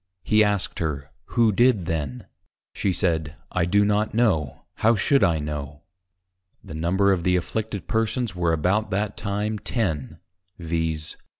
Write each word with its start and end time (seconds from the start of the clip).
He 0.23 0.43
asked 0.43 0.79
her, 0.79 1.11
who 1.25 1.51
did 1.51 1.85
then? 1.85 2.25
She 2.73 2.91
said, 2.91 3.35
I 3.51 3.65
do 3.65 3.85
not 3.85 4.15
know; 4.15 4.65
How 4.77 4.95
should 4.95 5.23
I 5.23 5.37
know? 5.37 5.83
The 6.63 6.73
Number 6.73 7.11
of 7.13 7.23
the 7.23 7.35
Afflicted 7.35 7.87
Persons 7.87 8.35
were 8.35 8.51
about 8.51 8.89
that 8.89 9.15
time 9.15 9.59
Ten, 9.59 10.17
_viz. 10.59 11.17